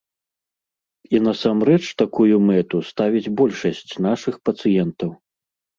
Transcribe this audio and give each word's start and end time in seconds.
І 1.17 1.21
насамрэч 1.27 1.83
такую 2.03 2.35
мэту 2.49 2.77
ставіць 2.91 3.33
большасць 3.43 3.93
нашых 4.09 4.45
пацыентаў. 4.49 5.09